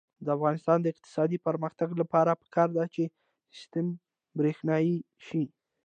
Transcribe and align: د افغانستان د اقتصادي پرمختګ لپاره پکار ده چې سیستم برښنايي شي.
د 0.25 0.27
افغانستان 0.37 0.77
د 0.81 0.85
اقتصادي 0.93 1.37
پرمختګ 1.47 1.89
لپاره 2.01 2.39
پکار 2.41 2.69
ده 2.77 2.83
چې 2.93 3.03
سیستم 3.55 3.85
برښنايي 4.37 4.97
شي. 5.25 5.43